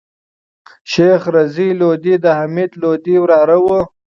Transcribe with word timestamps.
شېخ 0.91 1.21
رضي 1.35 1.69
لودي 1.79 2.15
دحمید 2.25 2.71
لودي 2.81 3.15
وراره 3.19 3.57
وو. 3.65 3.79